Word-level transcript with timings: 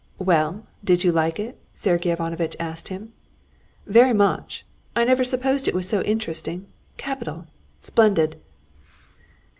"Well, 0.17 0.65
did 0.83 1.03
you 1.03 1.11
like 1.11 1.39
it?" 1.39 1.59
Sergey 1.75 2.09
Ivanovitch 2.09 2.55
asked 2.59 2.87
him. 2.87 3.13
"Very 3.85 4.13
much. 4.13 4.65
I 4.95 5.03
never 5.03 5.23
supposed 5.23 5.67
it 5.67 5.75
was 5.75 5.87
so 5.87 6.01
interesting! 6.01 6.65
Capital! 6.97 7.45
Splendid!" 7.81 8.41